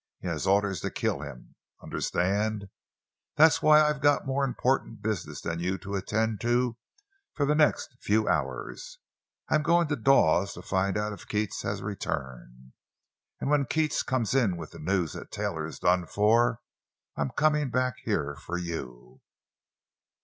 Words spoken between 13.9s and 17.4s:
comes in with the news that Taylor is done for, I'm